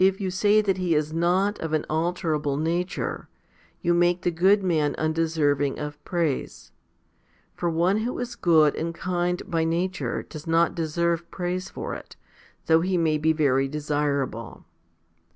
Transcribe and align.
If 0.00 0.20
you 0.20 0.32
say 0.32 0.60
that 0.60 0.76
he 0.76 0.96
is 0.96 1.12
not 1.12 1.60
of 1.60 1.72
an 1.72 1.84
alterable 1.88 2.58
nature, 2.60 3.28
you 3.80 3.94
make 3.94 4.22
the 4.22 4.32
good 4.32 4.64
man 4.64 4.96
un 4.98 5.12
deserving 5.12 5.78
of 5.78 6.04
praise. 6.04 6.72
For 7.54 7.70
one 7.70 7.98
who 7.98 8.18
is 8.18 8.34
good 8.34 8.74
and 8.74 8.92
kind 8.92 9.40
by 9.48 9.62
nature 9.62 10.24
does 10.24 10.48
not 10.48 10.74
deserve 10.74 11.30
praise 11.30 11.68
for 11.68 11.94
it, 11.94 12.16
though 12.64 12.80
he 12.80 12.98
may 12.98 13.18
be 13.18 13.32
very 13.32 13.68
desirable. 13.68 14.64